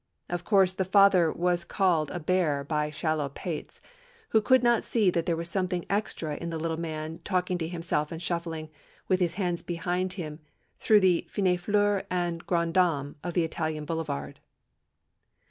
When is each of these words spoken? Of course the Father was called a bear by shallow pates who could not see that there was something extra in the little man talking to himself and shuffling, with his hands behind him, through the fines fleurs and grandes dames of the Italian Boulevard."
Of 0.31 0.43
course 0.43 0.73
the 0.73 0.83
Father 0.83 1.31
was 1.31 1.63
called 1.63 2.09
a 2.09 2.19
bear 2.19 2.63
by 2.63 2.89
shallow 2.89 3.29
pates 3.29 3.81
who 4.29 4.41
could 4.41 4.63
not 4.63 4.83
see 4.83 5.11
that 5.11 5.27
there 5.27 5.35
was 5.37 5.47
something 5.47 5.85
extra 5.91 6.35
in 6.37 6.49
the 6.49 6.57
little 6.57 6.79
man 6.79 7.19
talking 7.23 7.55
to 7.59 7.67
himself 7.67 8.11
and 8.11 8.19
shuffling, 8.19 8.71
with 9.07 9.19
his 9.19 9.35
hands 9.35 9.61
behind 9.61 10.13
him, 10.13 10.39
through 10.79 11.01
the 11.01 11.27
fines 11.29 11.61
fleurs 11.61 12.05
and 12.09 12.47
grandes 12.47 12.73
dames 12.73 13.15
of 13.23 13.35
the 13.35 13.43
Italian 13.43 13.85
Boulevard." 13.85 14.39